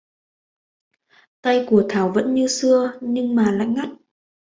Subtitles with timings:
[1.41, 3.87] tay của thảo vẫn như xưa nhưng mà lạnh ngắt